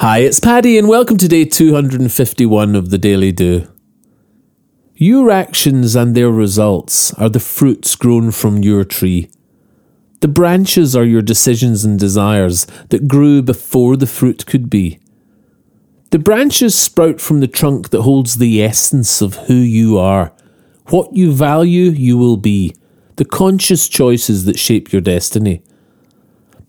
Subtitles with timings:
[0.00, 3.70] Hi, it's Paddy, and welcome to day 251 of the Daily Do.
[4.94, 9.28] Your actions and their results are the fruits grown from your tree.
[10.20, 14.98] The branches are your decisions and desires that grew before the fruit could be.
[16.12, 20.32] The branches sprout from the trunk that holds the essence of who you are.
[20.86, 22.74] What you value, you will be.
[23.16, 25.62] The conscious choices that shape your destiny.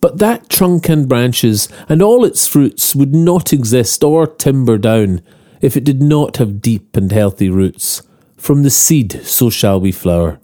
[0.01, 5.21] But that trunk and branches and all its fruits would not exist or timber down
[5.61, 8.01] if it did not have deep and healthy roots.
[8.35, 10.39] From the seed, so shall we flower.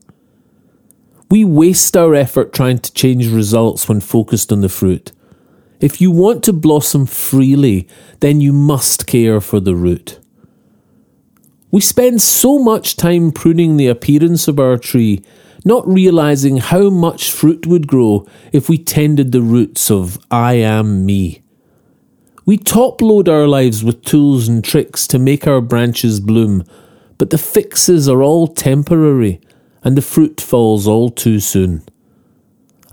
[1.30, 5.12] We waste our effort trying to change results when focused on the fruit.
[5.80, 7.88] If you want to blossom freely,
[8.20, 10.20] then you must care for the root.
[11.72, 15.24] We spend so much time pruning the appearance of our tree
[15.68, 21.06] not realizing how much fruit would grow if we tended the roots of I am
[21.06, 21.42] me.
[22.46, 26.64] We top load our lives with tools and tricks to make our branches bloom,
[27.18, 29.42] but the fixes are all temporary
[29.84, 31.84] and the fruit falls all too soon.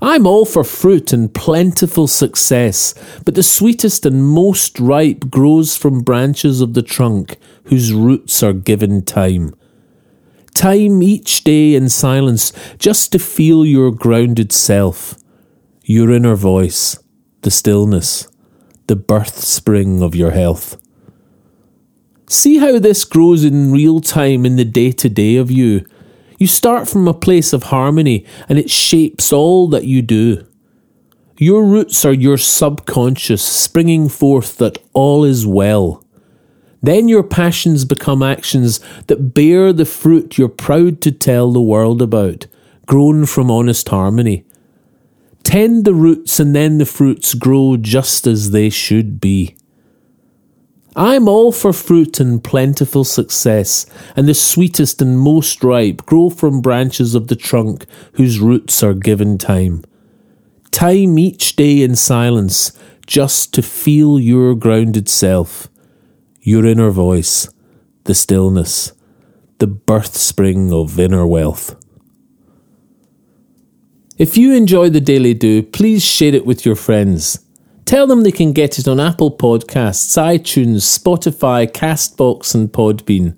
[0.01, 6.01] I'm all for fruit and plentiful success, but the sweetest and most ripe grows from
[6.01, 9.55] branches of the trunk whose roots are given time
[10.55, 15.15] time each day in silence just to feel your grounded self,
[15.83, 16.97] your inner voice,
[17.41, 18.27] the stillness,
[18.87, 20.81] the birth spring of your health.
[22.27, 25.85] See how this grows in real time in the day to day of you.
[26.39, 30.45] You start from a place of harmony and it shapes all that you do.
[31.37, 36.04] Your roots are your subconscious springing forth that all is well.
[36.85, 41.99] Then your passions become actions that bear the fruit you're proud to tell the world
[41.99, 42.45] about,
[42.85, 44.45] grown from honest harmony.
[45.41, 49.55] Tend the roots and then the fruits grow just as they should be.
[50.95, 56.61] I'm all for fruit and plentiful success, and the sweetest and most ripe grow from
[56.61, 59.83] branches of the trunk whose roots are given time.
[60.69, 62.73] Time each day in silence,
[63.07, 65.67] just to feel your grounded self
[66.45, 67.49] your inner voice,
[68.03, 68.93] the stillness,
[69.57, 71.75] the birth spring of inner wealth.
[74.19, 77.39] If you enjoy the Daily Do, please share it with your friends.
[77.85, 83.35] Tell them they can get it on Apple Podcasts, iTunes, Spotify, Castbox, and Podbean.